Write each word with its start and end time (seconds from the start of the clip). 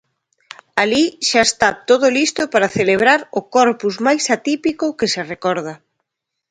Alí, 0.81 1.03
xa 1.27 1.41
está 1.49 1.69
todo 1.89 2.13
listo 2.17 2.41
para 2.53 2.73
celebrar 2.77 3.19
o 3.39 3.41
Corpus 3.55 3.95
máis 4.07 4.23
atípico 4.35 4.85
que 4.97 5.07
se 5.13 5.21
recorda. 5.33 5.73